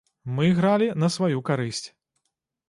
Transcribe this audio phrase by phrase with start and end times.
[0.37, 1.83] Мы гралі на сваю карысць.